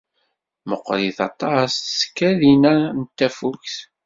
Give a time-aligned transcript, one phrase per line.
[0.69, 3.75] Meɣɣrit aṭas tsekkadin-a n tafukt.